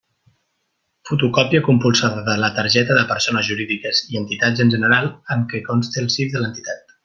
Fotocòpia 1.09 1.61
compulsada 1.67 2.23
de 2.29 2.37
la 2.45 2.49
targeta 2.55 2.97
de 3.01 3.05
persones 3.13 3.51
jurídiques 3.51 4.03
i 4.15 4.21
entitats 4.23 4.65
en 4.67 4.75
general 4.77 5.11
en 5.37 5.45
què 5.53 5.63
conste 5.71 6.05
el 6.07 6.11
CIF 6.17 6.35
de 6.37 6.45
l'entitat. 6.45 6.99